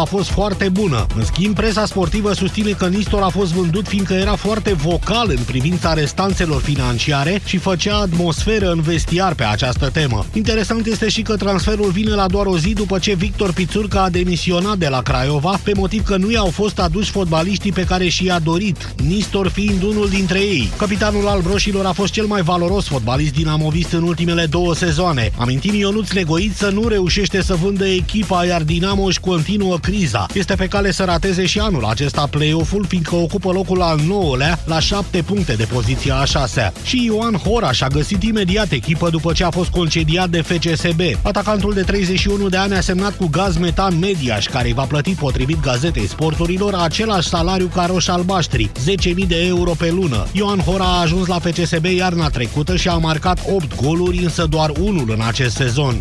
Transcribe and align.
a 0.00 0.04
fost 0.04 0.30
foarte 0.30 0.68
bună. 0.68 1.06
În 1.16 1.24
schimb, 1.24 1.54
presa 1.54 1.86
sportivă 1.86 2.32
susține 2.32 2.70
că 2.70 2.86
Nistor 2.86 3.22
a 3.22 3.28
fost 3.28 3.52
vândut 3.52 3.88
fiindcă 3.88 4.14
era 4.14 4.34
foarte 4.34 4.72
vocal 4.72 5.30
în 5.36 5.42
privința 5.46 5.92
restanțelor 5.92 6.60
financiare 6.60 7.40
și 7.44 7.56
făcea 7.56 7.96
atmosferă 7.96 8.70
în 8.70 8.80
vestiar 8.80 9.34
pe 9.34 9.44
această 9.44 9.90
temă. 9.90 10.24
Interesant 10.32 10.86
este 10.86 11.08
și 11.08 11.22
că 11.22 11.36
transferul 11.36 11.90
vine 11.90 12.10
la 12.10 12.26
doar 12.26 12.46
o 12.46 12.58
zi 12.58 12.72
după 12.72 12.98
ce 12.98 13.14
Victor 13.14 13.52
Pițurca 13.52 14.02
a 14.02 14.10
demisionat 14.10 14.78
de 14.78 14.88
la 14.88 15.02
Craiova 15.02 15.60
pe 15.62 15.72
motiv 15.76 16.04
că 16.04 16.16
nu 16.16 16.30
i-au 16.30 16.46
fost 16.46 16.78
aduși 16.78 17.10
fotbaliștii 17.10 17.72
pe 17.72 17.84
care 17.84 18.08
și-a 18.08 18.38
dorit, 18.38 18.94
Nistor 19.06 19.48
fiind 19.48 19.82
unul 19.82 20.08
dintre 20.08 20.38
ei. 20.38 20.70
Capitanul 20.76 21.28
albroșilor 21.28 21.86
a 21.86 21.92
fost 21.92 22.12
cel 22.12 22.26
mai 22.26 22.42
valoros 22.42 22.86
fotbalist 22.86 23.32
dinamovist 23.32 23.92
în 23.92 24.02
ultimele 24.02 24.46
două 24.46 24.74
sezoane. 24.74 25.32
Amintim 25.36 25.74
Ionuț 25.74 26.10
Negoiță 26.10 26.70
nu 26.70 26.88
reușește 26.88 27.42
să 27.42 27.54
vândă 27.54 27.86
echipa, 27.86 28.44
iar 28.44 28.62
Dinamo 28.62 29.02
își 29.02 29.20
continuă 29.20 29.78
criza. 29.88 30.26
Este 30.34 30.54
pe 30.54 30.66
cale 30.66 30.90
să 30.90 31.04
rateze 31.04 31.46
și 31.46 31.58
anul 31.58 31.84
acesta 31.84 32.26
play-off-ul, 32.30 32.84
fiindcă 32.88 33.14
ocupă 33.14 33.52
locul 33.52 33.82
al 33.82 33.98
9-lea 33.98 34.64
la 34.64 34.80
7 34.80 35.22
puncte 35.22 35.52
de 35.52 35.64
poziția 35.64 36.16
a 36.16 36.24
6 36.24 36.72
Și 36.82 37.04
Ioan 37.04 37.34
Horaș 37.34 37.76
și-a 37.76 37.86
găsit 37.86 38.22
imediat 38.22 38.72
echipă 38.72 39.10
după 39.10 39.32
ce 39.32 39.44
a 39.44 39.50
fost 39.50 39.70
concediat 39.70 40.28
de 40.28 40.42
FCSB. 40.42 41.00
Atacantul 41.22 41.72
de 41.74 41.82
31 41.82 42.48
de 42.48 42.56
ani 42.56 42.74
a 42.74 42.80
semnat 42.80 43.16
cu 43.16 43.28
Gaz 43.30 43.56
Metan 43.56 43.98
Mediaș, 43.98 44.46
care 44.46 44.66
îi 44.66 44.74
va 44.74 44.82
plăti 44.82 45.14
potrivit 45.14 45.60
gazetei 45.60 46.06
sporturilor 46.06 46.74
același 46.74 47.28
salariu 47.28 47.66
ca 47.74 47.86
roș 47.86 48.08
albaștri, 48.08 48.70
10.000 49.18 49.26
de 49.26 49.46
euro 49.46 49.70
pe 49.70 49.90
lună. 49.90 50.26
Ioan 50.32 50.58
Hora 50.58 50.84
a 50.84 51.00
ajuns 51.00 51.26
la 51.26 51.38
FCSB 51.38 51.84
iarna 51.84 52.28
trecută 52.28 52.76
și 52.76 52.88
a 52.88 52.96
marcat 52.96 53.40
8 53.54 53.82
goluri, 53.82 54.18
însă 54.18 54.46
doar 54.50 54.72
unul 54.80 55.10
în 55.10 55.20
acest 55.26 55.54
sezon. 55.54 56.00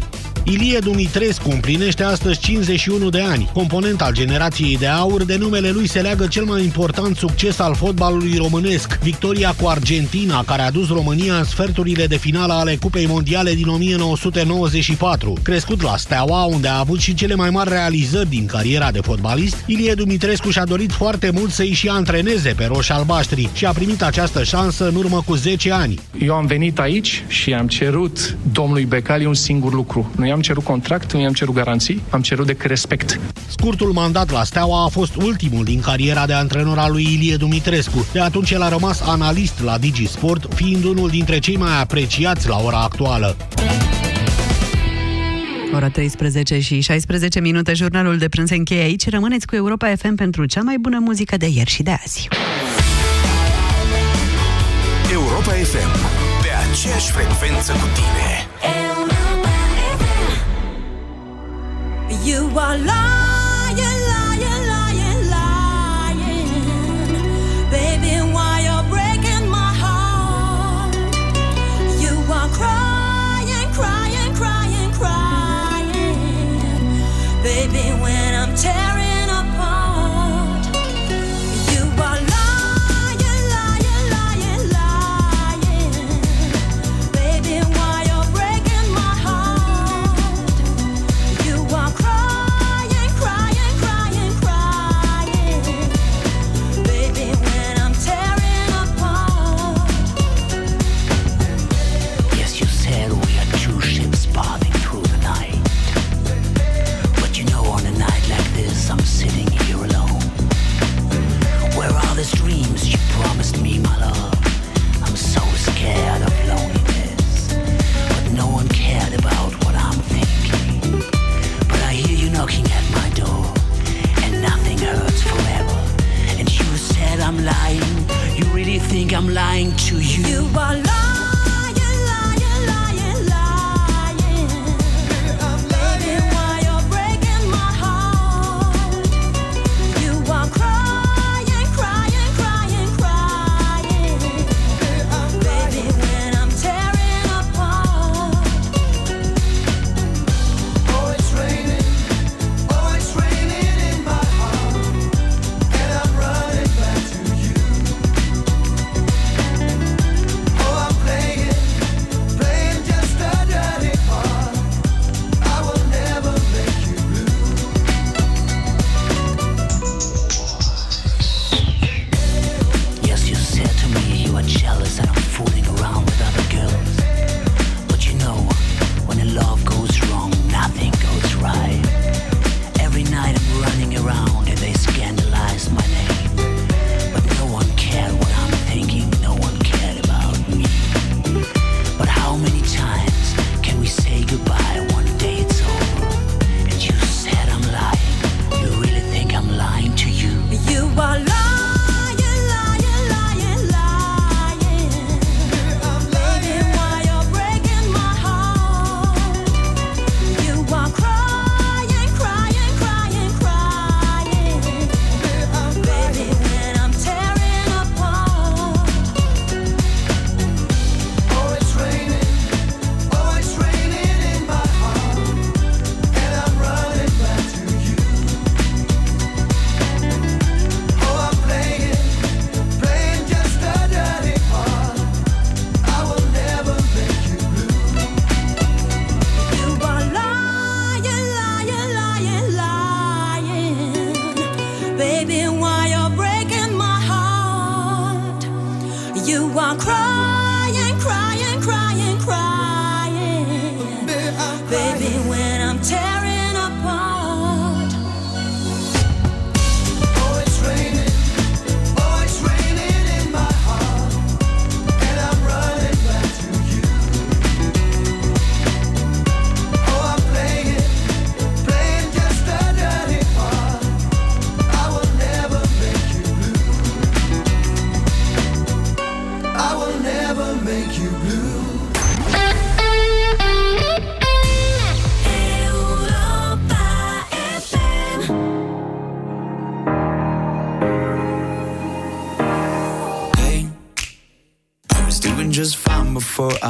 Ilie 0.52 0.80
Dumitrescu 0.80 1.50
împlinește 1.50 2.04
astăzi 2.04 2.40
51 2.40 3.10
de 3.10 3.22
ani. 3.22 3.50
Component 3.54 4.02
al 4.02 4.14
generației 4.14 4.78
de 4.78 4.88
aur, 4.88 5.24
de 5.24 5.38
numele 5.38 5.70
lui 5.70 5.88
se 5.88 6.02
leagă 6.02 6.28
cel 6.28 6.44
mai 6.44 6.64
important 6.64 7.16
succes 7.16 7.60
al 7.60 7.76
fotbalului 7.76 8.38
românesc, 8.38 9.00
victoria 9.02 9.54
cu 9.62 9.68
Argentina, 9.68 10.44
care 10.44 10.62
a 10.62 10.72
dus 10.72 10.88
România 10.88 11.38
în 11.38 11.44
sferturile 11.44 12.06
de 12.06 12.18
finală 12.18 12.54
ale 12.54 12.76
Cupei 12.76 13.06
Mondiale 13.06 13.54
din 13.54 13.68
1994. 13.68 15.34
Crescut 15.44 15.82
la 15.82 15.98
Steaua, 15.98 16.44
unde 16.44 16.68
a 16.68 16.80
avut 16.80 17.00
și 17.00 17.14
cele 17.14 17.36
mai 17.36 17.50
mari 17.50 17.70
realizări 17.70 18.30
din 18.30 18.46
cariera 18.46 18.92
de 18.92 19.00
fotbalist, 19.02 19.64
Ilie 19.66 19.94
Dumitrescu 19.94 20.50
și-a 20.50 20.66
dorit 20.66 20.92
foarte 20.92 21.30
mult 21.34 21.52
să-i 21.52 21.74
și 21.74 21.88
antreneze 21.88 22.54
pe 22.58 22.66
roșii 22.66 22.94
albaștri 22.94 23.50
și 23.54 23.66
a 23.66 23.72
primit 23.72 24.02
această 24.04 24.44
șansă 24.44 24.88
în 24.88 24.96
urmă 24.96 25.24
cu 25.26 25.36
10 25.36 25.72
ani. 25.72 26.00
Eu 26.20 26.34
am 26.34 26.46
venit 26.46 26.80
aici 26.80 27.24
și 27.28 27.54
am 27.54 27.68
cerut 27.68 28.38
domnului 28.52 28.86
Becali 28.86 29.26
un 29.26 29.34
singur 29.34 29.74
lucru. 29.74 30.12
Nu 30.16 30.26
i-am 30.26 30.37
cerut 30.42 30.64
contract, 30.64 31.14
nu 31.14 31.20
i-am 31.20 31.34
cerut 31.34 31.54
garanții, 31.54 32.02
am 32.10 32.22
cerut 32.22 32.46
de 32.46 32.58
respect. 32.60 33.20
Scurtul 33.48 33.92
mandat 33.92 34.32
la 34.32 34.44
Steaua 34.44 34.84
a 34.84 34.88
fost 34.88 35.16
ultimul 35.16 35.64
din 35.64 35.80
cariera 35.80 36.26
de 36.26 36.34
antrenor 36.34 36.78
al 36.78 36.92
lui 36.92 37.04
Ilie 37.04 37.36
Dumitrescu. 37.36 38.06
De 38.12 38.20
atunci 38.20 38.52
el 38.52 38.62
a 38.62 38.70
rămas 38.70 39.02
analist 39.02 39.64
la 39.64 39.78
Digi 39.78 40.08
Sport, 40.08 40.54
fiind 40.54 40.84
unul 40.84 41.10
dintre 41.10 41.40
cei 41.40 41.58
mai 41.58 41.82
apreciați 41.82 42.48
la 42.48 42.58
ora 42.58 42.78
actuală. 42.78 43.36
Ora 45.74 45.90
13 45.90 46.60
și 46.60 46.80
16 46.80 47.40
minute, 47.40 47.74
jurnalul 47.74 48.18
de 48.18 48.30
prânz 48.30 48.50
încheie 48.50 48.82
aici. 48.82 49.10
Rămâneți 49.10 49.48
cu 49.48 49.56
Europa 49.56 49.94
FM 49.96 50.16
pentru 50.16 50.46
cea 50.46 50.62
mai 50.62 50.78
bună 50.78 50.98
muzică 51.00 51.38
de 51.38 51.48
ieri 51.48 51.70
și 51.70 51.84
de 51.84 51.92
azi. 52.04 52.28
Europa 55.12 55.52
FM, 55.52 55.92
pe 56.42 56.50
aceeași 56.70 57.12
frecvență 57.12 57.72
cu 57.72 57.88
tine. 57.94 58.37
You 62.28 62.44
are 62.60 62.78
lying, 62.78 63.27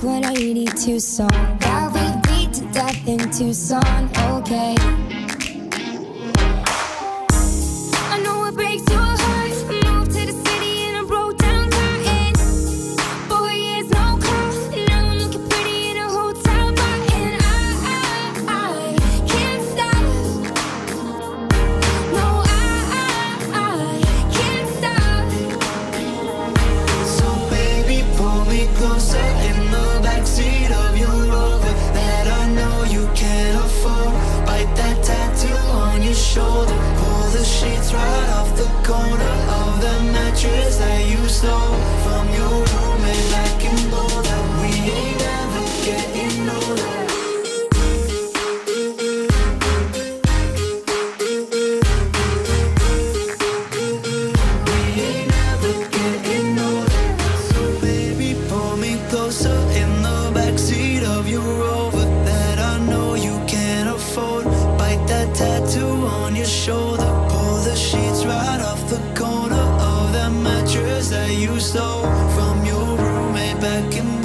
Blink 0.00 0.22
182 0.22 1.00
song 1.00 1.28
that 1.58 1.90
we 1.92 2.30
beat 2.30 2.52
to 2.54 2.64
death 2.72 3.08
in 3.08 3.18
Tucson. 3.32 4.08
Okay. 4.38 5.17
Back 73.60 73.96
in 73.96 74.17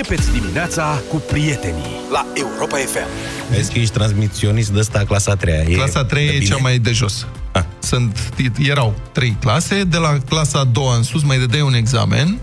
Începeți 0.00 0.32
dimineața 0.40 1.02
cu 1.08 1.16
prietenii 1.16 2.00
la 2.12 2.26
Europa 2.34 2.76
FM. 2.76 3.06
Vezi 3.50 3.72
că 3.72 3.78
ești 3.78 3.92
transmisionist 3.94 4.70
de 4.70 4.78
ăsta 4.78 5.04
clasa 5.04 5.34
3 5.36 5.74
Clasa 5.74 6.04
3 6.04 6.26
e 6.26 6.38
cea 6.38 6.56
mai 6.56 6.78
de 6.78 6.92
jos. 6.92 7.26
Ah. 7.52 7.62
Sunt, 7.78 8.32
erau 8.58 8.94
trei 9.12 9.36
clase, 9.40 9.84
de 9.84 9.96
la 9.96 10.18
clasa 10.28 10.58
a 10.58 10.64
doua 10.64 10.96
în 10.96 11.02
sus 11.02 11.22
mai 11.22 11.38
dădeai 11.38 11.62
un 11.62 11.74
examen 11.74 12.38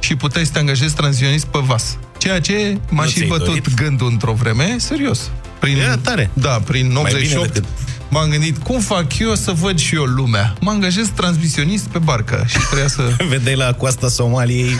și 0.00 0.16
puteai 0.16 0.44
să 0.44 0.52
te 0.52 0.58
angajezi 0.58 0.94
tranzionist 0.94 1.44
pe 1.44 1.58
vas. 1.62 1.98
Ceea 2.18 2.40
ce 2.40 2.78
m-a 2.90 3.02
Nu 3.02 3.08
și 3.08 3.14
ți-ai 3.16 3.28
bătut 3.28 3.46
dorit? 3.46 3.74
gândul 3.74 4.06
într-o 4.10 4.32
vreme, 4.32 4.74
serios. 4.78 5.30
Prin, 5.58 5.76
Era 5.78 5.96
tare. 5.96 6.30
Da, 6.32 6.60
prin 6.64 6.92
Mai 6.92 7.02
bine 7.20 7.36
88 7.36 7.52
decât- 7.52 7.68
m-am 8.12 8.28
gândit, 8.28 8.58
cum 8.62 8.80
fac 8.80 9.18
eu 9.18 9.34
să 9.34 9.52
văd 9.52 9.78
și 9.78 9.94
eu 9.94 10.02
lumea? 10.02 10.54
Mă 10.60 10.70
angajez 10.70 11.08
transmisionist 11.14 11.84
pe 11.84 11.98
barcă 11.98 12.44
și 12.46 12.58
trebuia 12.58 12.88
să... 12.88 13.02
Vedeai 13.28 13.56
la 13.56 13.72
coasta 13.72 14.08
Somaliei 14.08 14.76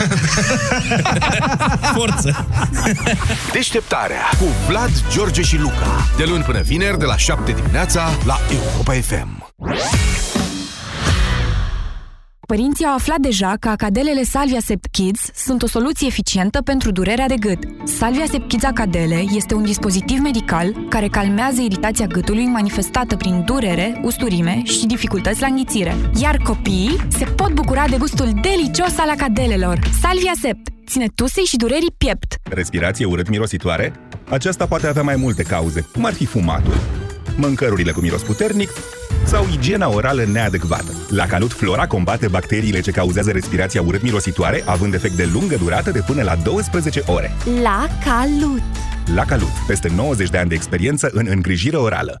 Forță 1.95 2.47
Deșteptarea 3.51 4.21
cu 4.39 4.45
Vlad, 4.67 4.91
George 5.11 5.41
și 5.41 5.57
Luca. 5.57 6.07
De 6.17 6.23
luni 6.23 6.43
până 6.43 6.61
vineri, 6.61 6.99
de 6.99 7.05
la 7.05 7.17
7 7.17 7.51
dimineața, 7.51 8.09
la 8.25 8.39
Europa 8.51 8.93
FM. 8.93 9.42
Părinții 12.53 12.85
au 12.85 12.93
aflat 12.93 13.19
deja 13.19 13.55
că 13.59 13.69
acadelele 13.69 14.23
Salvia 14.23 14.59
Sept 14.59 14.85
Kids 14.91 15.21
sunt 15.35 15.61
o 15.61 15.67
soluție 15.67 16.07
eficientă 16.07 16.61
pentru 16.61 16.91
durerea 16.91 17.27
de 17.27 17.35
gât. 17.35 17.57
Salvia 17.83 18.25
Sept 18.25 18.47
Kids 18.47 18.63
Acadele 18.63 19.23
este 19.35 19.53
un 19.53 19.63
dispozitiv 19.63 20.19
medical 20.19 20.85
care 20.89 21.07
calmează 21.07 21.61
iritația 21.61 22.05
gâtului 22.05 22.45
manifestată 22.45 23.15
prin 23.15 23.43
durere, 23.45 24.01
usturime 24.03 24.61
și 24.63 24.85
dificultăți 24.85 25.41
la 25.41 25.47
înghițire. 25.47 25.95
Iar 26.21 26.37
copiii 26.37 27.07
se 27.09 27.25
pot 27.25 27.53
bucura 27.53 27.87
de 27.87 27.97
gustul 27.97 28.31
delicios 28.41 28.97
al 28.97 29.09
acadelelor. 29.09 29.79
Salvia 30.01 30.33
Sept 30.41 30.67
ține 30.87 31.07
tusei 31.15 31.43
și 31.43 31.57
durerii 31.57 31.95
piept. 31.97 32.35
Respirație 32.43 33.05
urât-mirositoare? 33.05 33.93
Aceasta 34.29 34.65
poate 34.65 34.87
avea 34.87 35.03
mai 35.03 35.15
multe 35.15 35.43
cauze, 35.43 35.87
cum 35.93 36.05
ar 36.05 36.13
fi 36.13 36.25
fumatul, 36.25 36.75
mâncărurile 37.37 37.91
cu 37.91 37.99
miros 37.99 38.21
puternic 38.21 38.69
sau 39.25 39.45
igiena 39.53 39.89
orală 39.89 40.23
neadecvată. 40.23 40.91
La 41.09 41.25
Calut 41.25 41.51
Flora 41.51 41.87
combate 41.87 42.27
bacteriile 42.27 42.79
ce 42.79 42.91
cauzează 42.91 43.31
respirația 43.31 43.81
urât-mirositoare, 43.81 44.63
având 44.65 44.93
efect 44.93 45.13
de 45.13 45.29
lungă 45.33 45.55
durată 45.55 45.91
de 45.91 46.03
până 46.05 46.23
la 46.23 46.35
12 46.35 47.03
ore. 47.05 47.31
La 47.61 47.87
Calut. 48.05 48.61
La 49.15 49.25
Calut, 49.25 49.53
peste 49.67 49.91
90 49.95 50.29
de 50.29 50.37
ani 50.37 50.49
de 50.49 50.55
experiență 50.55 51.09
în 51.13 51.27
îngrijire 51.29 51.77
orală. 51.77 52.17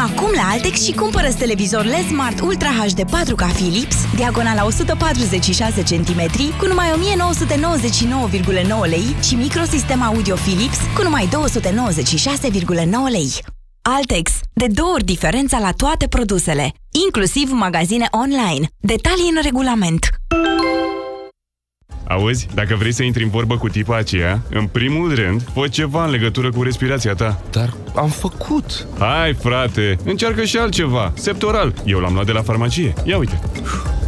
Vino 0.00 0.12
acum 0.12 0.32
la 0.34 0.48
Altex 0.50 0.84
și 0.84 0.92
cumpără 0.92 1.28
televizor 1.38 1.84
LED 1.84 2.06
Smart 2.06 2.40
Ultra 2.40 2.68
HD 2.68 3.02
4K 3.02 3.52
Philips, 3.52 3.96
diagonala 4.14 4.64
146 4.64 5.82
cm, 5.82 6.30
cu 6.58 6.66
numai 6.66 6.86
1999,9 6.90 8.88
lei 8.88 9.16
și 9.22 9.34
microsistem 9.34 10.02
audio 10.02 10.34
Philips 10.34 10.76
cu 10.96 11.02
numai 11.02 11.28
296,9 11.28 11.32
lei. 13.10 13.32
Altex. 13.82 14.32
De 14.52 14.66
două 14.66 14.92
ori 14.92 15.04
diferența 15.04 15.58
la 15.58 15.70
toate 15.70 16.08
produsele, 16.08 16.72
inclusiv 17.04 17.50
magazine 17.50 18.08
online. 18.10 18.68
Detalii 18.78 19.32
în 19.34 19.42
regulament. 19.42 20.08
Auzi, 22.10 22.46
dacă 22.54 22.74
vrei 22.74 22.92
să 22.92 23.02
intri 23.02 23.22
în 23.22 23.28
vorbă 23.30 23.56
cu 23.56 23.68
tipa 23.68 23.96
aceea, 23.96 24.42
în 24.50 24.66
primul 24.66 25.14
rând, 25.14 25.42
fă 25.54 25.68
ceva 25.68 26.04
în 26.04 26.10
legătură 26.10 26.50
cu 26.50 26.62
respirația 26.62 27.14
ta. 27.14 27.42
Dar 27.50 27.74
am 27.94 28.08
făcut. 28.08 28.86
Hai, 28.98 29.34
frate, 29.34 29.96
încearcă 30.04 30.44
și 30.44 30.56
altceva. 30.56 31.12
Septoral. 31.14 31.74
Eu 31.84 31.98
l-am 31.98 32.12
luat 32.12 32.26
de 32.26 32.32
la 32.32 32.42
farmacie. 32.42 32.92
Ia 33.04 33.18
uite. 33.18 33.40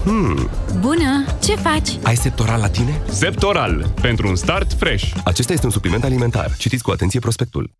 Hmm. 0.04 0.48
Bună! 0.80 1.24
Ce 1.42 1.54
faci? 1.54 1.88
Ai 2.02 2.16
septoral 2.16 2.60
la 2.60 2.68
tine? 2.68 3.00
Septoral. 3.08 3.92
Pentru 4.00 4.28
un 4.28 4.36
start 4.36 4.72
fresh. 4.72 5.12
Acesta 5.24 5.52
este 5.52 5.66
un 5.66 5.72
supliment 5.72 6.04
alimentar. 6.04 6.54
Citiți 6.58 6.82
cu 6.82 6.90
atenție 6.90 7.20
prospectul. 7.20 7.70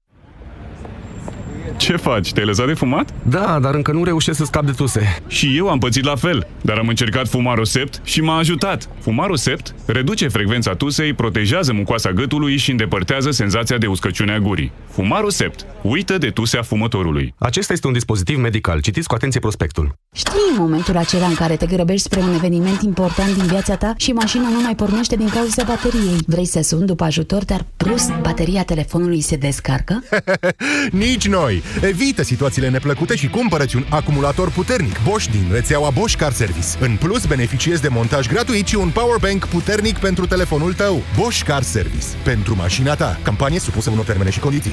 Ce 1.82 1.96
faci? 1.96 2.32
Te-ai 2.32 2.46
lăsat 2.46 2.66
de 2.66 2.72
fumat? 2.72 3.14
Da, 3.22 3.58
dar 3.60 3.74
încă 3.74 3.92
nu 3.92 4.04
reușesc 4.04 4.38
să 4.38 4.44
scap 4.44 4.64
de 4.64 4.72
tuse. 4.72 5.16
Și 5.26 5.56
eu 5.56 5.68
am 5.68 5.78
pățit 5.78 6.04
la 6.04 6.16
fel, 6.16 6.46
dar 6.60 6.78
am 6.78 6.88
încercat 6.88 7.28
Fumarul 7.28 7.64
Sept 7.64 8.00
și 8.04 8.20
m-a 8.20 8.36
ajutat. 8.36 8.88
Fumarul 9.00 9.36
Sept 9.36 9.74
reduce 9.86 10.28
frecvența 10.28 10.74
tusei, 10.74 11.12
protejează 11.12 11.72
mucoasa 11.72 12.10
gâtului 12.10 12.56
și 12.56 12.70
îndepărtează 12.70 13.30
senzația 13.30 13.78
de 13.78 13.86
uscăciune 13.86 14.32
a 14.32 14.38
gurii. 14.38 14.72
Fumarul 14.90 15.30
Sept. 15.30 15.66
Uită 15.82 16.18
de 16.18 16.30
tusea 16.30 16.62
fumătorului. 16.62 17.34
Acesta 17.38 17.72
este 17.72 17.86
un 17.86 17.92
dispozitiv 17.92 18.38
medical. 18.38 18.80
Citiți 18.80 19.08
cu 19.08 19.14
atenție 19.14 19.40
prospectul. 19.40 19.94
Știi 20.14 20.58
momentul 20.58 20.96
acela 20.96 21.26
în 21.26 21.34
care 21.34 21.56
te 21.56 21.66
grăbești 21.66 22.02
spre 22.02 22.20
un 22.20 22.34
eveniment 22.34 22.82
important 22.82 23.34
din 23.34 23.46
viața 23.46 23.76
ta 23.76 23.92
și 23.96 24.12
mașina 24.12 24.48
nu 24.48 24.60
mai 24.60 24.74
pornește 24.74 25.16
din 25.16 25.28
cauza 25.28 25.62
bateriei. 25.62 26.18
Vrei 26.26 26.46
să 26.46 26.60
suni 26.62 26.86
după 26.86 27.04
ajutor, 27.04 27.44
dar 27.44 27.66
plus 27.76 28.08
bateria 28.20 28.62
telefonului 28.62 29.20
se 29.20 29.36
descarcă? 29.36 30.02
Nici 31.04 31.28
noi! 31.28 31.62
Evită 31.80 32.22
situațiile 32.22 32.68
neplăcute 32.68 33.16
și 33.16 33.28
cumpărăți 33.28 33.76
un 33.76 33.84
acumulator 33.90 34.50
puternic 34.50 34.96
Bosch 35.08 35.30
din 35.30 35.44
rețeaua 35.50 35.90
Bosch 35.90 36.16
Car 36.18 36.32
Service. 36.32 36.66
În 36.80 36.96
plus, 36.96 37.26
beneficiezi 37.26 37.82
de 37.82 37.88
montaj 37.88 38.28
gratuit 38.28 38.66
și 38.66 38.76
un 38.76 38.88
powerbank 38.88 39.44
puternic 39.46 39.98
pentru 39.98 40.26
telefonul 40.26 40.72
tău. 40.72 41.02
Bosch 41.18 41.42
Car 41.42 41.62
Service. 41.62 42.06
Pentru 42.24 42.56
mașina 42.56 42.94
ta. 42.94 43.18
Campanie 43.22 43.58
supusă 43.58 43.90
unor 43.90 44.04
termene 44.04 44.30
și 44.30 44.40
condiții. 44.40 44.72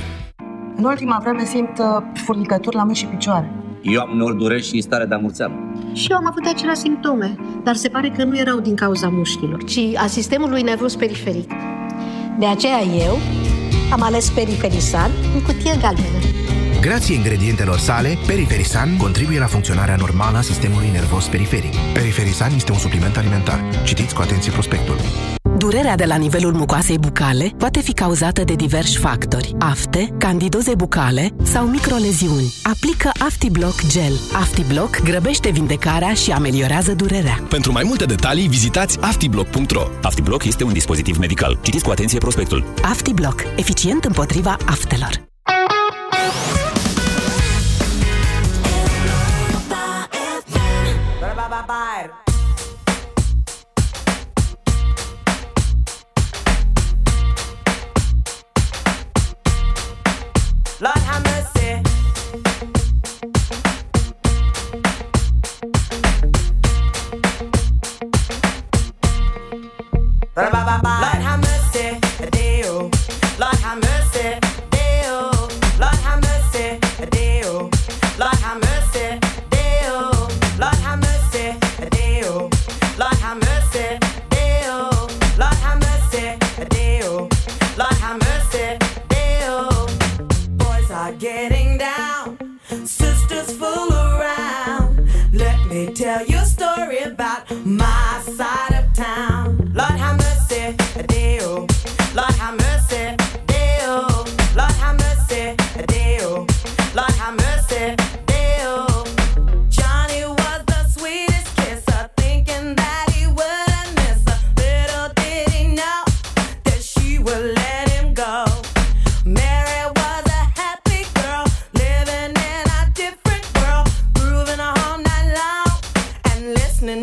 În 0.76 0.84
ultima 0.84 1.20
vreme 1.22 1.46
simt 1.46 1.78
uh, 1.80 1.86
furnicături 2.26 2.76
la 2.76 2.84
mâini 2.84 2.98
și 2.98 3.06
picioare. 3.06 3.52
Eu 3.82 4.02
am 4.02 4.12
uneori 4.14 4.38
dureri 4.38 4.68
și 4.68 4.82
stare 4.82 5.06
de 5.06 5.16
amurțeală. 5.16 5.54
Și 5.94 6.08
eu 6.12 6.18
am 6.18 6.28
avut 6.28 6.46
aceleași 6.46 6.80
simptome, 6.80 7.36
dar 7.64 7.76
se 7.76 7.90
pare 7.90 8.14
că 8.18 8.24
nu 8.24 8.38
erau 8.38 8.60
din 8.60 8.76
cauza 8.76 9.08
mușchilor, 9.08 9.64
ci 9.64 9.80
a 9.96 10.08
sistemului 10.08 10.62
nervos 10.62 10.96
periferic. 10.96 11.52
De 12.40 12.46
aceea 12.46 12.82
eu 13.06 13.18
am 13.92 14.02
ales 14.02 14.30
Periferisan 14.30 15.12
în 15.36 15.42
cutie 15.42 15.78
galbenă. 15.82 16.20
Grație 16.82 17.16
ingredientelor 17.16 17.78
sale, 17.78 18.18
Periferisan 18.28 18.98
contribuie 18.98 19.40
la 19.40 19.46
funcționarea 19.46 19.96
normală 19.96 20.38
a 20.38 20.42
sistemului 20.42 20.90
nervos 20.92 21.26
periferic. 21.26 21.74
Periferisan 21.94 22.54
este 22.56 22.72
un 22.72 22.78
supliment 22.78 23.18
alimentar. 23.18 23.64
Citiți 23.84 24.16
cu 24.16 24.22
atenție 24.22 24.52
prospectul. 24.52 24.96
Durerea 25.58 25.96
de 25.96 26.06
la 26.06 26.16
nivelul 26.16 26.54
mucoasei 26.54 26.98
bucale 26.98 27.52
poate 27.58 27.80
fi 27.80 27.94
cauzată 27.94 28.44
de 28.44 28.54
diversi 28.54 28.98
factori. 28.98 29.56
Afte, 29.58 30.14
candidoze 30.18 30.76
bucale 30.76 31.30
sau 31.44 31.66
microleziuni. 31.66 32.54
Aplică 32.64 33.12
AftiBlock 33.20 33.88
Gel. 33.88 34.14
AftiBlock 34.34 35.02
grăbește 35.04 35.50
vindecarea 35.50 36.14
și 36.14 36.32
ameliorează 36.32 36.94
durerea. 36.94 37.44
Pentru 37.50 37.72
mai 37.72 37.84
multe 37.86 38.06
detalii, 38.06 38.48
vizitați 38.48 39.00
aftiblock.ro. 39.00 39.88
Aftiblock 40.02 40.44
este 40.44 40.64
un 40.64 40.74
dispozitiv 40.74 41.18
medical. 41.18 41.60
Citiți 41.62 41.84
cu 41.84 41.92
atenție 41.92 42.18
prospectul. 42.18 42.64
AftiBlock. 42.82 43.44
Eficient 43.56 44.04
împotriva 44.04 44.58
aftelor. 44.66 45.29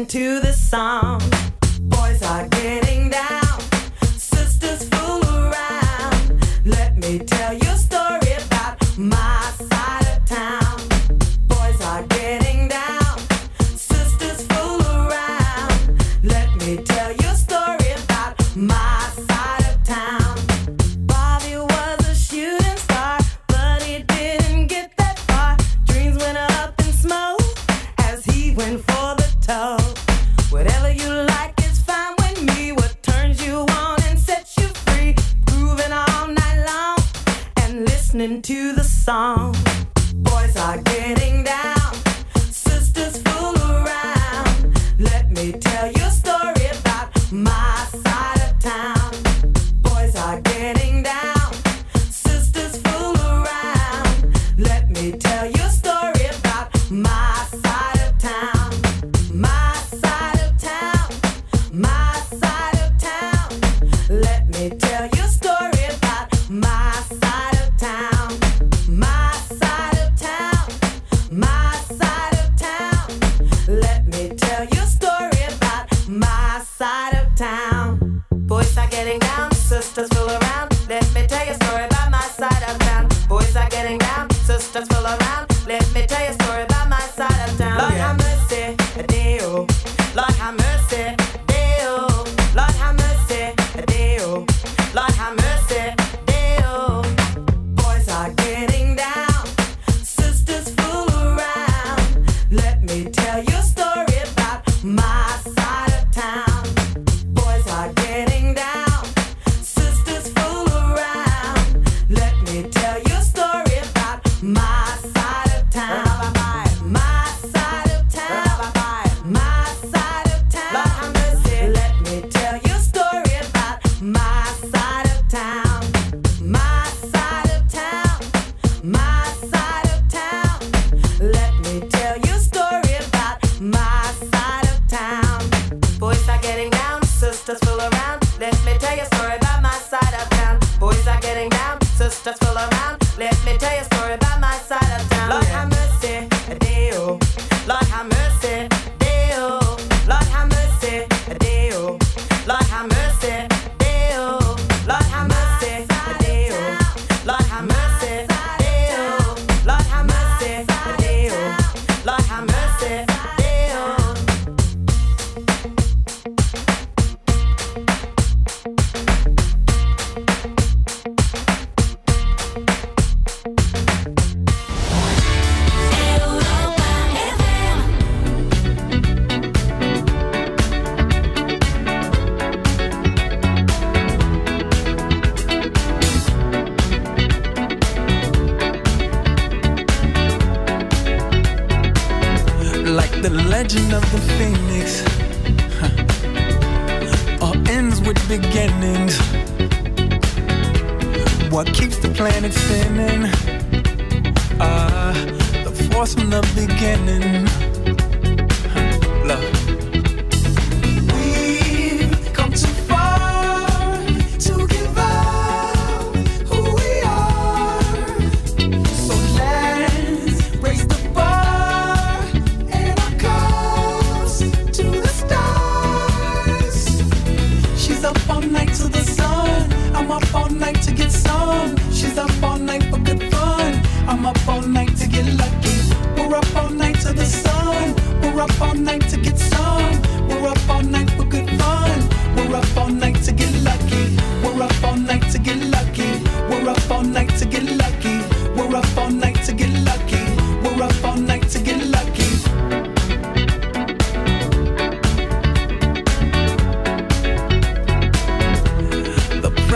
To 0.09 0.39
the 0.39 0.53
song. 0.53 1.21
Boys 1.81 2.23
are 2.23 2.47
getting 2.49 2.86
getting 78.97 79.19
down, 79.19 79.53
sisters 79.53 80.09
fool 80.15 80.31
around. 80.31 80.69
Let 80.89 81.05
me 81.15 81.27
tell 81.27 81.45
you 81.45 81.53
a 81.53 81.65
story 81.65 81.87
by 81.91 82.09
my 82.09 82.27
side 82.39 82.63
of 82.71 82.79
town. 82.79 83.09
Boys 83.29 83.55
are 83.55 83.69
getting 83.69 83.99
down, 83.99 84.31
sisters 84.49 84.89
fool 84.89 85.05
around. 85.05 85.47
Let 85.67 85.85
me 85.95 86.07
tell 86.07 86.23
you 86.25 86.31
a 86.31 86.43
story 86.43 86.65
by 86.67 86.87
my 86.89 87.01
side 87.19 87.41
of 87.47 87.59
town. 87.59 87.79
Lord 87.79 87.93
have 87.93 88.17
mercy, 88.17 88.75
Dio. 89.09 89.67
Lord 90.17 90.35
have 90.41 90.57
mercy. 90.57 91.16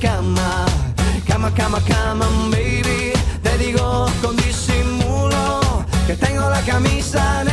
cama, 0.00 0.66
cama, 1.26 1.50
cama, 1.54 1.80
cama, 1.86 2.26
baby. 2.50 3.12
Te 3.42 3.58
digo 3.58 4.06
con 4.22 4.36
disimulo 4.36 5.60
que 6.06 6.16
tengo 6.16 6.48
la 6.48 6.60
camisa 6.62 7.44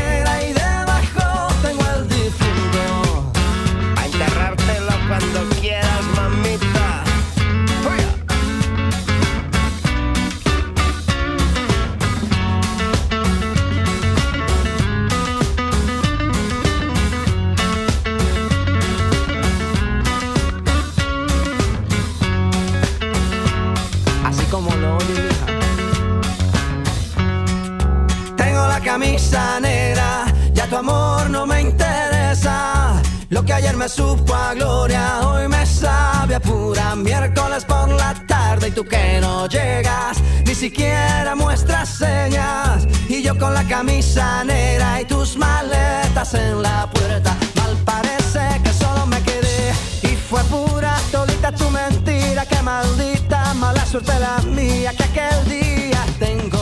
miércoles 37.04 37.66
por 37.66 37.90
la 37.90 38.14
tarde 38.26 38.70
y 38.70 38.72
tú 38.72 38.84
que 38.86 39.20
no 39.22 39.48
llegas, 39.48 40.18
ni 40.46 40.56
siquiera 40.56 41.36
muestras 41.36 41.90
señas. 41.90 42.88
Y 43.08 43.22
yo 43.22 43.38
con 43.38 43.54
la 43.54 43.64
camisa 43.64 44.44
negra 44.44 45.02
y 45.02 45.06
tus 45.06 45.38
maletas 45.38 46.34
en 46.34 46.62
la 46.62 46.90
puerta. 46.90 47.36
Mal 47.56 47.78
parece 47.86 48.62
que 48.64 48.74
solo 48.74 49.06
me 49.06 49.22
quedé 49.22 49.72
y 50.04 50.16
fue 50.16 50.44
pura 50.46 50.96
todita 51.12 51.52
tu 51.52 51.70
mentira. 51.70 52.46
Que 52.46 52.62
maldita 52.62 53.54
mala 53.54 53.86
suerte 53.86 54.14
la 54.20 54.38
mía 54.42 54.92
que 54.98 55.04
aquel 55.04 55.50
día 55.50 56.06
tengo 56.20 56.57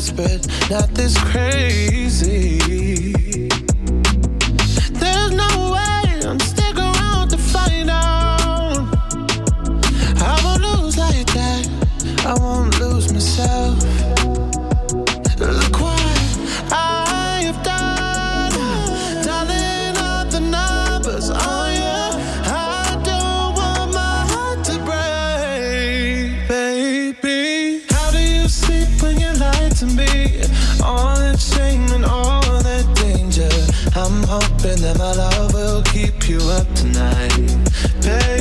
desperate, 0.00 0.46
not 0.70 0.88
this 0.94 1.14
crazy. 1.24 2.79
hoping 34.62 34.82
that 34.82 34.98
my 34.98 35.12
love 35.12 35.54
will 35.54 35.82
keep 35.84 36.28
you 36.28 36.38
up 36.50 36.66
tonight. 36.74 37.30
Baby 38.02 38.39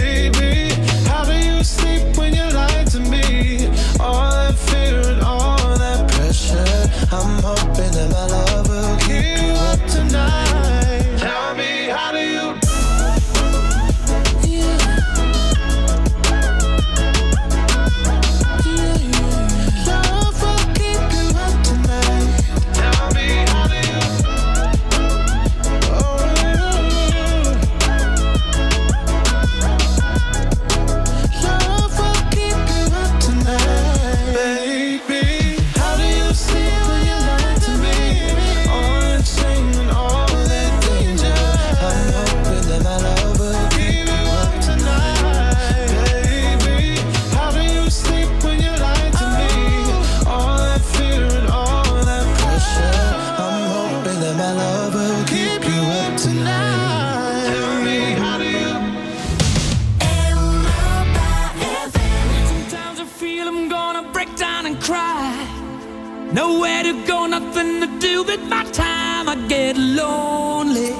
nothing 67.29 67.81
to 67.81 67.87
do 67.99 68.23
with 68.23 68.41
my 68.49 68.63
time. 68.71 69.29
I 69.29 69.35
get 69.47 69.77
lonely, 69.77 70.93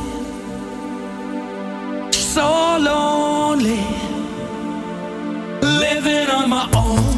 so 2.11 2.77
lonely, 2.79 3.81
living 5.61 6.29
on 6.29 6.49
my 6.49 6.69
own. 6.75 7.08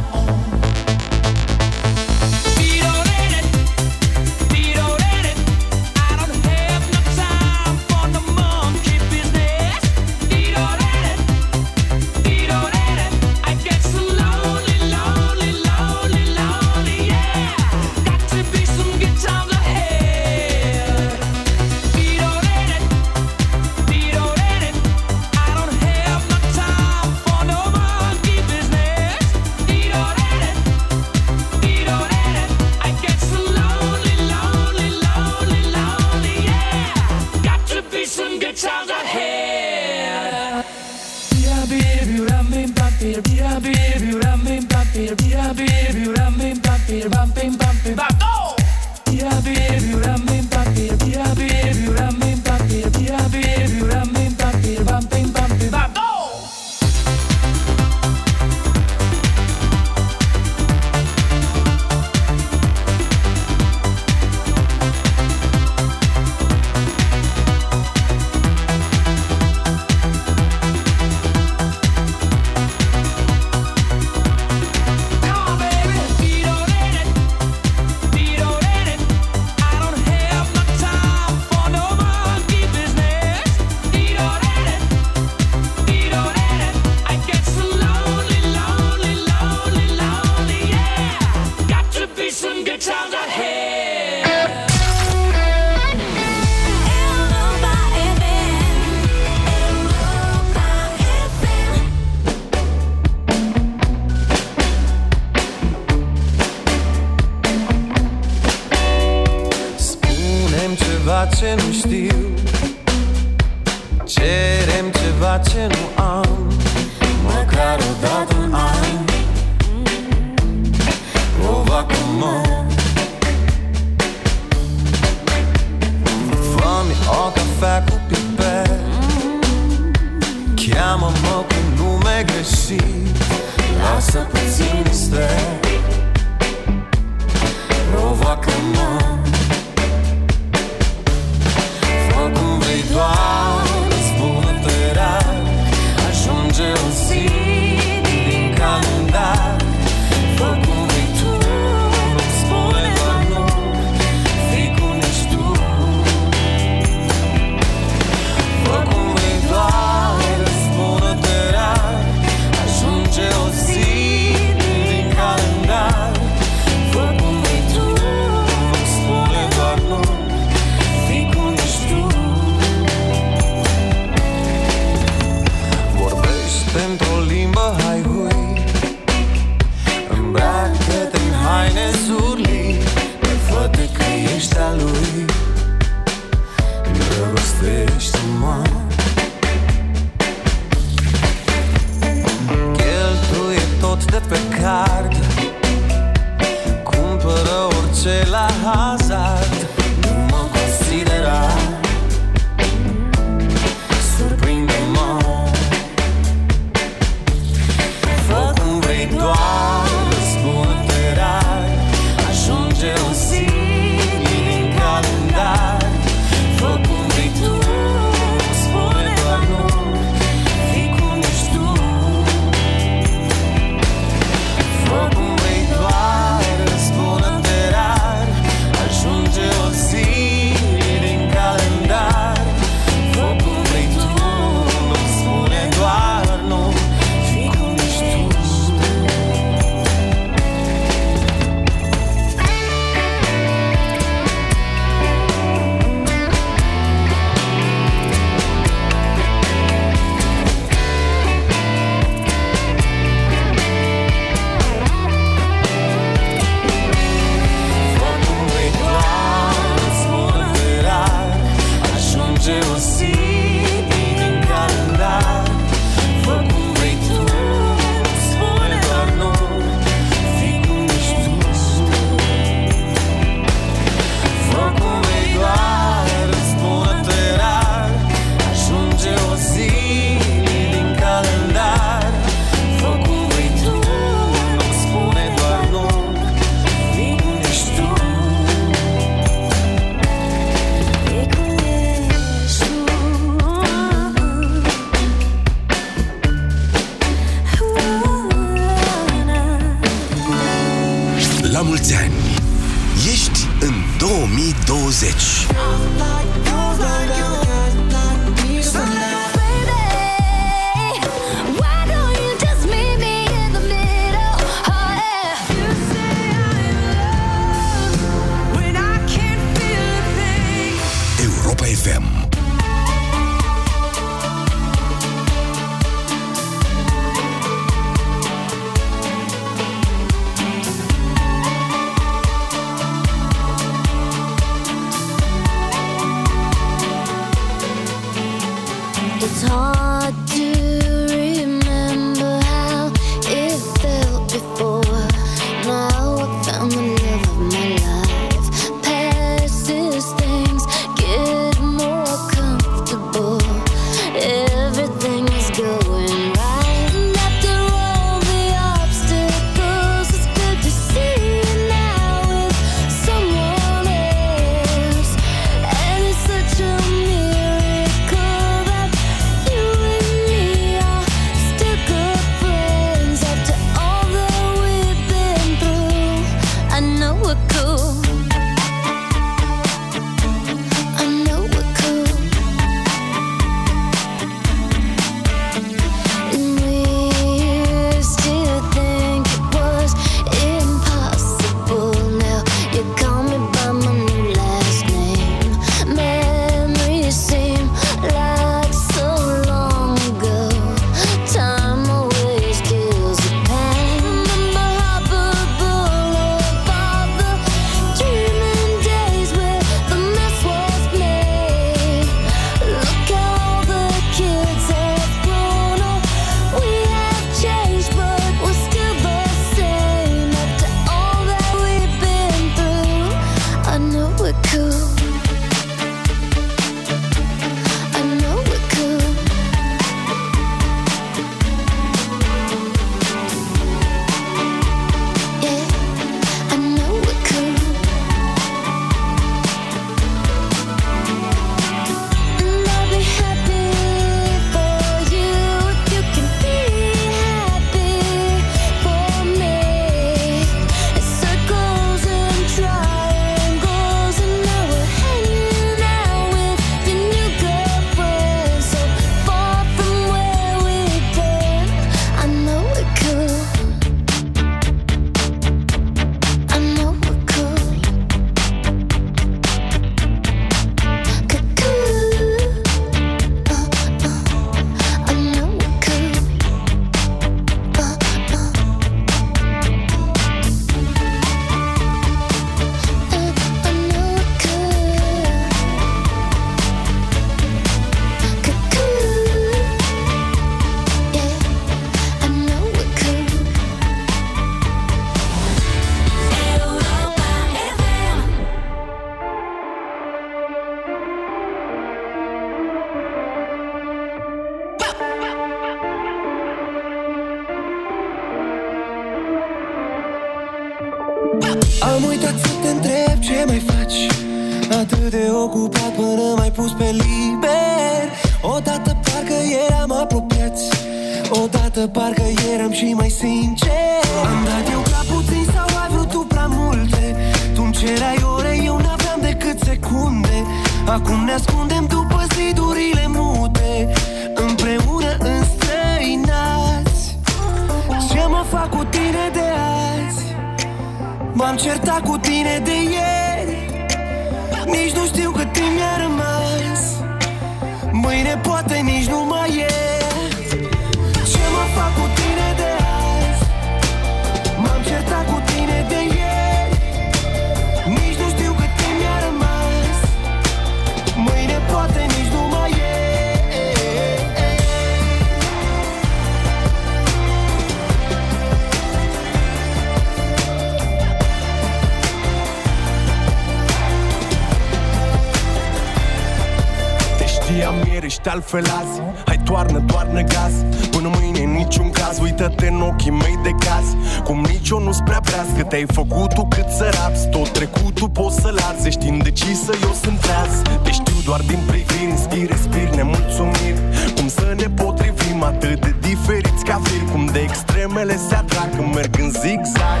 Ești 578.28 578.36
altfel 578.36 578.66
azi 578.80 579.00
Hai 579.26 579.40
toarnă, 579.44 579.80
toarnă 579.86 580.20
gaz. 580.20 580.54
Până 580.90 581.08
mâine 581.16 581.42
în 581.42 581.52
niciun 581.52 581.90
caz 581.90 582.18
Uită-te 582.20 582.66
în 582.66 582.80
ochii 582.80 583.10
mei 583.10 583.38
de 583.42 583.50
caz. 583.66 583.86
Cum 584.24 584.40
nici 584.40 584.68
eu 584.68 584.78
nu-s 584.82 585.00
prea 585.04 585.20
breaz 585.22 585.48
Că 585.56 585.62
te-ai 585.62 585.86
făcut 585.92 586.34
tu 586.34 586.46
cât 586.54 586.68
să 586.78 586.86
raps. 586.98 587.20
Tot 587.30 587.48
trecutul 587.52 588.08
poți 588.08 588.40
să-l 588.40 588.58
arzi 588.68 588.86
Ești 588.86 589.06
indecisă, 589.06 589.72
eu 589.82 589.92
sunt 590.02 590.18
treaz. 590.20 590.52
Te 590.82 590.90
știu 590.90 591.18
doar 591.24 591.40
din 591.40 591.60
priviri 591.66 592.10
Inspir, 592.10 592.48
respir, 592.48 592.88
nemulțumiri. 592.94 593.80
Cum 594.16 594.28
să 594.28 594.54
ne 594.56 594.68
potrivim 594.80 595.42
atât 595.42 595.80
de 595.80 595.94
diferiți 596.00 596.64
ca 596.64 596.80
fir? 596.84 597.02
Cum 597.12 597.24
de 597.32 597.38
extremele 597.38 598.16
se 598.28 598.34
atrag 598.34 598.70
Când 598.76 598.94
merg 598.94 599.14
în 599.18 599.30
zigzag? 599.30 600.00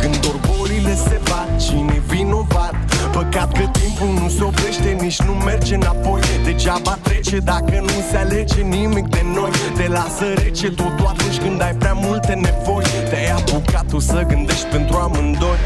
Când 0.00 0.18
orbolile 0.30 0.94
se 0.94 1.20
bat 1.28 1.50
Cine 1.64 2.02
vinovat? 2.08 2.91
Păcat 3.12 3.52
că 3.52 3.64
timpul 3.78 4.08
nu 4.20 4.28
se 4.28 4.42
oprește, 4.42 4.96
nici 5.00 5.20
nu 5.22 5.32
merge 5.32 5.74
înapoi. 5.74 6.20
Degeaba 6.44 6.98
trece 7.02 7.38
dacă 7.38 7.80
nu 7.80 7.96
se 8.10 8.16
alege 8.16 8.60
nimic 8.62 9.06
de 9.06 9.22
noi. 9.34 9.50
Te 9.76 9.88
lasă 9.88 10.24
rece 10.34 10.70
totul 10.70 11.06
atunci 11.06 11.38
când 11.38 11.62
ai 11.62 11.74
prea 11.74 11.92
multe 11.92 12.32
nevoi. 12.32 12.84
Te-ai 13.08 13.30
apucat 13.30 13.84
tu 13.88 13.98
să 13.98 14.24
gândești 14.28 14.66
pentru 14.66 14.96
amândoi. 14.96 15.58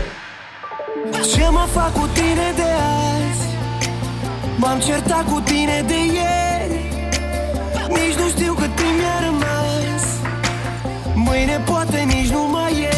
Ce 1.34 1.48
mă 1.50 1.66
fac 1.72 1.92
cu 1.92 2.08
tine 2.14 2.48
de 2.56 2.68
azi? 3.08 3.44
M-am 4.56 4.78
certat 4.78 5.24
cu 5.24 5.40
tine 5.40 5.84
de 5.86 5.98
ieri. 6.18 6.76
Nici 7.88 8.16
nu 8.20 8.28
știu 8.28 8.52
cât 8.52 8.74
timp 8.74 8.96
mi-a 8.98 9.18
rămas. 9.24 10.04
Mâine 11.14 11.60
poate 11.64 11.98
nici 11.98 12.30
nu 12.30 12.48
mai 12.52 12.72
e. 12.82 12.94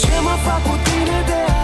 Ce 0.00 0.14
mă 0.22 0.34
fac 0.44 0.62
cu 0.62 0.76
tine 0.84 1.18
de 1.26 1.32
azi? 1.32 1.61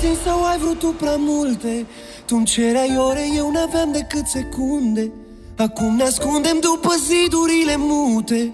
Puțin 0.00 0.16
sau 0.24 0.44
ai 0.44 0.58
vrut 0.58 0.78
tu 0.78 0.86
prea 0.86 1.16
multe? 1.18 1.86
Tu-mi 2.26 2.44
cereai 2.44 2.96
ore, 2.98 3.24
eu 3.36 3.50
n-aveam 3.50 3.92
decât 3.92 4.26
secunde. 4.26 5.10
Acum 5.56 5.96
ne 5.96 6.02
ascundem 6.02 6.58
după 6.60 6.94
zidurile 7.08 7.74
mute 7.76 8.52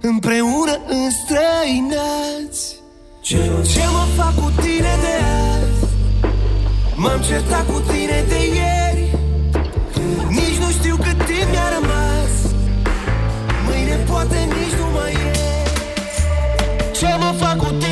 Împreună 0.00 0.74
înstrăinați. 0.88 2.80
Ce, 3.20 3.36
ce 3.72 3.84
mă 3.94 4.04
fac 4.16 4.34
cu 4.34 4.50
tine 4.60 4.94
de 5.04 5.14
azi? 5.52 5.84
M-am 6.94 7.20
certat 7.20 7.66
cu 7.66 7.80
tine 7.80 8.24
de 8.28 8.40
ieri. 8.58 9.16
Nici 10.28 10.58
nu 10.62 10.70
știu 10.78 10.96
cât 10.96 11.18
timp 11.26 11.48
mi-a 11.50 11.68
rămas. 11.76 12.32
Mâine 13.66 13.96
poate 14.10 14.38
nici 14.38 14.76
nu 14.80 14.86
mai 14.94 15.12
e. 15.12 15.32
Ce 16.92 17.06
mă 17.18 17.34
fac 17.38 17.56
cu 17.56 17.70
tine 17.78 17.91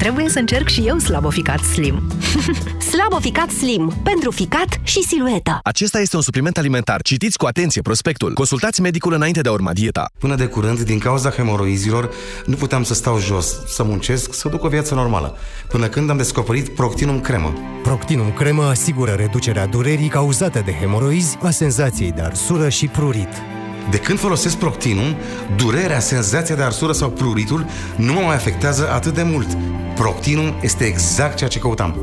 trebuie 0.00 0.28
să 0.28 0.38
încerc 0.38 0.68
și 0.68 0.86
eu 0.86 0.98
Slaboficat 0.98 1.58
Slim. 1.58 2.02
Slaboficat 2.92 3.50
Slim. 3.50 4.00
Pentru 4.04 4.30
ficat 4.30 4.68
și 4.82 5.02
silueta. 5.02 5.60
Acesta 5.62 6.00
este 6.00 6.16
un 6.16 6.22
supliment 6.22 6.58
alimentar. 6.58 7.02
Citiți 7.02 7.36
cu 7.36 7.46
atenție 7.46 7.82
prospectul. 7.82 8.34
Consultați 8.34 8.80
medicul 8.80 9.12
înainte 9.12 9.40
de 9.40 9.48
a 9.48 9.52
urma 9.52 9.72
dieta. 9.72 10.10
Până 10.18 10.34
de 10.34 10.46
curând, 10.46 10.80
din 10.80 10.98
cauza 10.98 11.30
hemoroizilor, 11.30 12.10
nu 12.46 12.54
puteam 12.56 12.82
să 12.82 12.94
stau 12.94 13.18
jos, 13.18 13.66
să 13.66 13.82
muncesc, 13.82 14.34
să 14.34 14.48
duc 14.48 14.64
o 14.64 14.68
viață 14.68 14.94
normală. 14.94 15.36
Până 15.68 15.88
când 15.88 16.10
am 16.10 16.16
descoperit 16.16 16.68
Proctinum 16.68 17.20
Cremă. 17.20 17.54
Proctinum 17.82 18.32
Cremă 18.32 18.64
asigură 18.64 19.12
reducerea 19.12 19.66
durerii 19.66 20.08
cauzate 20.08 20.60
de 20.60 20.72
hemoroizi, 20.72 21.38
a 21.42 21.50
senzației 21.50 22.12
de 22.12 22.20
arsură 22.20 22.68
și 22.68 22.86
prurit. 22.86 23.59
De 23.90 23.98
când 23.98 24.18
folosesc 24.18 24.56
Proctinum, 24.56 25.16
durerea, 25.56 26.00
senzația 26.00 26.54
de 26.54 26.62
arsură 26.62 26.92
sau 26.92 27.10
pruritul 27.10 27.66
nu 27.96 28.12
mă 28.12 28.20
mai 28.20 28.34
afectează 28.34 28.90
atât 28.90 29.14
de 29.14 29.22
mult. 29.22 29.56
Proctinum 29.94 30.54
este 30.62 30.84
exact 30.84 31.36
ceea 31.36 31.50
ce 31.50 31.58
căutam. 31.58 31.96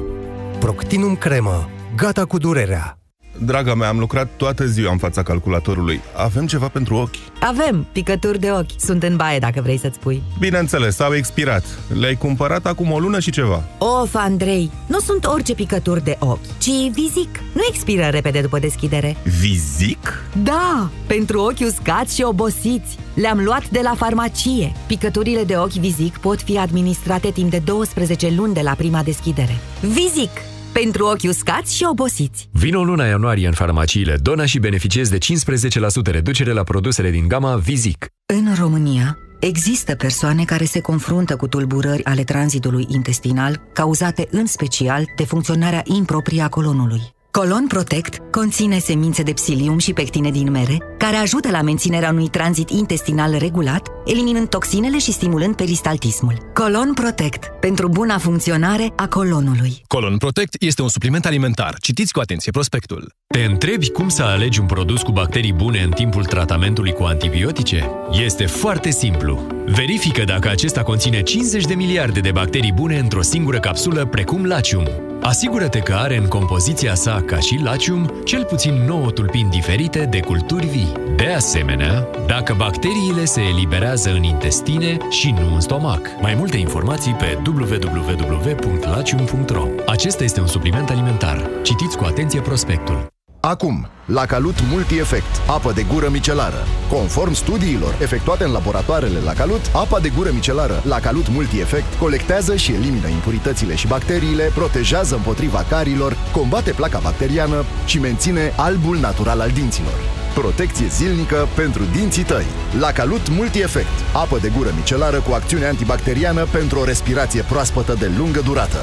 Proctinum 0.60 1.16
Cremă. 1.16 1.70
Gata 1.96 2.26
cu 2.26 2.38
durerea. 2.38 2.98
Draga 3.40 3.74
mea, 3.74 3.88
am 3.88 4.00
lucrat 4.00 4.30
toată 4.38 4.66
ziua 4.66 4.92
în 4.92 4.98
fața 4.98 5.24
calculatorului. 5.24 6.02
Avem 6.16 6.48
ceva 6.48 6.68
pentru 6.68 6.96
ochi? 6.96 7.16
Avem 7.40 7.88
picături 7.92 8.40
de 8.40 8.52
ochi. 8.52 8.80
Sunt 8.80 9.04
în 9.04 9.16
baie 9.16 9.40
dacă 9.40 9.62
vrei 9.62 9.78
să-ți 9.78 10.00
pui. 10.00 10.22
Bineînțeles, 10.40 11.00
au 11.00 11.14
expirat. 11.14 11.64
Le-ai 12.00 12.16
cumpărat 12.16 12.66
acum 12.66 12.92
o 12.92 13.00
lună 13.00 13.20
și 13.20 13.32
ceva. 13.32 13.64
Of, 13.78 14.16
Andrei, 14.16 14.72
nu 14.88 15.00
sunt 15.00 15.26
orice 15.26 15.54
picături 15.54 16.04
de 16.04 16.16
ochi, 16.20 16.58
ci 16.58 16.92
Vizic. 16.94 17.40
Nu 17.54 17.62
expiră 17.70 18.06
repede 18.06 18.42
după 18.42 18.60
deschidere. 18.60 19.18
Vizic? 19.40 20.24
Da, 20.44 20.90
pentru 21.08 21.40
ochi 21.40 21.60
uscați 21.60 22.16
și 22.16 22.24
obosiți. 22.24 22.98
Le-am 23.14 23.44
luat 23.44 23.70
de 23.70 23.80
la 23.84 23.94
farmacie. 23.98 24.72
Picăturile 24.88 25.44
de 25.44 25.56
ochi 25.58 25.74
Vizic 25.74 26.18
pot 26.18 26.42
fi 26.42 26.58
administrate 26.58 27.32
timp 27.32 27.50
de 27.52 27.62
12 27.66 28.34
luni 28.36 28.54
de 28.54 28.62
la 28.62 28.72
prima 28.72 29.04
deschidere. 29.04 29.58
Vizic! 29.82 30.30
Pentru 30.72 31.06
ochi 31.06 31.24
uscați 31.28 31.76
și 31.76 31.86
obosiți. 31.90 32.50
Vino 32.52 32.84
luna 32.84 33.06
ianuarie 33.06 33.48
în 33.48 33.54
farmaciile 33.54 34.18
Dona 34.22 34.46
și 34.46 34.60
beneficiezi 34.60 35.12
de 35.12 35.18
15% 35.18 36.12
reducere 36.12 36.52
la 36.52 36.64
produsele 36.64 37.10
din 37.10 37.28
gama 37.28 37.56
Vizic. 37.56 38.08
În 38.26 38.56
România, 38.60 39.18
există 39.40 39.96
persoane 39.96 40.44
care 40.44 40.64
se 40.64 40.80
confruntă 40.80 41.36
cu 41.36 41.48
tulburări 41.48 42.06
ale 42.06 42.24
tranzitului 42.24 42.86
intestinal, 42.90 43.62
cauzate 43.74 44.28
în 44.32 44.46
special 44.46 45.04
de 45.16 45.24
funcționarea 45.24 45.82
improprie 45.86 46.42
a 46.42 46.50
colonului. 46.50 47.02
Colon 47.32 47.66
Protect 47.68 48.18
conține 48.32 48.78
semințe 48.78 49.24
de 49.24 49.32
psilium 49.32 49.78
și 49.78 49.94
pectine 49.94 50.32
din 50.32 50.52
mere, 50.52 50.78
care 50.98 51.16
ajută 51.16 51.50
la 51.50 51.62
menținerea 51.62 52.10
unui 52.10 52.28
tranzit 52.28 52.70
intestinal 52.70 53.38
regulat, 53.38 53.88
eliminând 54.06 54.50
toxinele 54.50 55.00
și 55.00 55.12
stimulând 55.12 55.56
peristaltismul. 55.56 56.34
Colon 56.54 56.94
Protect, 56.94 57.46
pentru 57.60 57.88
buna 57.88 58.18
funcționare 58.18 58.94
a 58.96 59.08
colonului. 59.08 59.82
Colon 59.88 60.18
Protect 60.18 60.56
este 60.60 60.82
un 60.82 60.90
supliment 60.90 61.26
alimentar. 61.26 61.76
Citiți 61.82 62.14
cu 62.14 62.20
atenție 62.20 62.52
prospectul. 62.52 63.16
Te 63.28 63.44
întrebi 63.44 63.90
cum 63.90 64.10
să 64.10 64.24
alegi 64.24 64.60
un 64.60 64.66
produs 64.66 65.02
cu 65.02 65.12
bacterii 65.12 65.54
bune 65.54 65.82
în 65.82 65.92
timpul 65.92 66.26
tratamentului 66.26 66.92
cu 66.92 67.04
antibiotice? 67.04 67.90
Este 68.12 68.46
foarte 68.46 68.90
simplu. 68.90 69.48
Verifică 69.66 70.24
dacă 70.24 70.50
acesta 70.50 70.84
conține 70.84 71.22
50 71.22 71.66
de 71.66 71.74
miliarde 71.74 72.20
de 72.20 72.32
bacterii 72.32 72.72
bune 72.72 72.98
într-o 72.98 73.22
singură 73.22 73.60
capsulă, 73.60 74.06
precum 74.06 74.46
Lacium. 74.46 74.88
Asigură-te 75.22 75.80
că 75.80 75.94
are 75.94 76.18
în 76.18 76.28
compoziția 76.28 76.96
sa, 76.96 77.24
ca 77.26 77.40
și 77.40 77.60
Lacium, 77.64 78.22
cel 78.26 78.44
puțin 78.46 78.74
9 78.74 79.12
tulpini 79.12 79.50
diferite 79.50 80.08
de 80.10 80.20
culturi 80.20 80.66
vii. 80.66 80.87
De 81.16 81.28
asemenea, 81.28 82.08
dacă 82.28 82.54
bacteriile 82.58 83.26
se 83.26 83.42
eliberează 83.42 84.10
în 84.10 84.24
intestine 84.24 84.98
și 85.10 85.32
nu 85.32 85.54
în 85.54 85.60
stomac. 85.60 86.02
Mai 86.22 86.36
multe 86.36 86.58
informații 86.58 87.14
pe 87.14 87.38
www.lacium.ro 87.46 89.68
Acesta 89.86 90.24
este 90.24 90.40
un 90.40 90.48
supliment 90.48 90.90
alimentar. 90.90 91.50
Citiți 91.64 91.98
cu 91.98 92.04
atenție 92.04 92.42
prospectul. 92.42 93.16
Acum, 93.40 93.88
la 94.06 94.26
Calut 94.26 94.56
Multi-Efect, 94.72 95.42
apă 95.48 95.72
de 95.72 95.86
gură 95.94 96.10
micelară. 96.10 96.64
Conform 96.90 97.34
studiilor 97.34 97.96
efectuate 98.02 98.44
în 98.44 98.52
laboratoarele 98.52 99.20
la 99.20 99.34
Calut, 99.34 99.72
apa 99.74 100.00
de 100.00 100.10
gură 100.10 100.30
micelară 100.34 100.82
la 100.86 101.00
Calut 101.00 101.30
Multi-Efect 101.30 101.94
colectează 102.00 102.56
și 102.56 102.74
elimină 102.74 103.08
impuritățile 103.08 103.76
și 103.76 103.88
bacteriile, 103.88 104.52
protejează 104.54 105.16
împotriva 105.16 105.66
carilor, 105.70 106.18
combate 106.32 106.72
placa 106.72 107.00
bacteriană 107.00 107.66
și 107.86 108.00
menține 108.00 108.54
albul 108.56 108.98
natural 108.98 109.40
al 109.40 109.52
dinților. 109.52 110.27
Protecție 110.42 110.88
zilnică 110.88 111.48
pentru 111.56 111.84
dinții 111.84 112.24
tăi. 112.24 112.46
La 112.80 112.92
Calut 112.92 113.30
Multi-Efect, 113.30 114.00
apă 114.14 114.38
de 114.42 114.52
gură 114.56 114.72
micelară 114.76 115.20
cu 115.20 115.32
acțiune 115.32 115.66
antibacteriană 115.66 116.46
pentru 116.46 116.80
o 116.80 116.84
respirație 116.84 117.42
proaspătă 117.42 117.96
de 118.00 118.12
lungă 118.18 118.40
durată. 118.40 118.78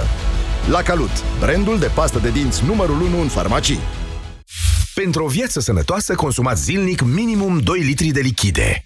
La 0.71 0.83
Calut, 0.83 1.39
brandul 1.39 1.79
de 1.79 1.91
pastă 1.95 2.19
de 2.19 2.31
dinți 2.31 2.65
numărul 2.65 3.01
1 3.01 3.21
în 3.21 3.29
farmacii. 3.29 3.79
Pentru 4.95 5.25
o 5.25 5.29
viață 5.29 5.61
sănătoasă, 5.61 6.15
consumați 6.15 6.63
zilnic 6.63 7.03
minimum 7.03 7.59
2 7.59 7.81
litri 7.81 8.09
de 8.09 8.21
lichide. 8.21 8.85